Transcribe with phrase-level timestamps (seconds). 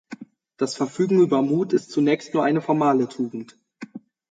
[0.57, 3.55] Das Verfügen über Mut ist zunächst nur eine formale Tugend.